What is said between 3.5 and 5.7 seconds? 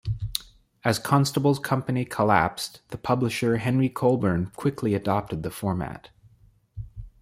Henry Colburn quickly adopted the